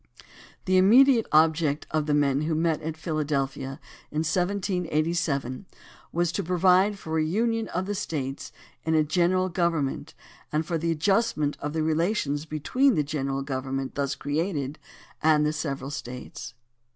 [0.65, 5.67] The immediate object of the men who met at Philadelphia in 1787
[6.11, 8.51] was to provide for a Union of the States
[8.83, 10.13] in a general gov AND THE RECALL OF JUDGES 101 ernment
[10.51, 14.79] and for the adjustment of the relations between the general government thus created
[15.21, 16.55] and the several States.